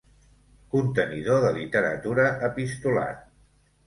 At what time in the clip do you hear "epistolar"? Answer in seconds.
2.49-3.13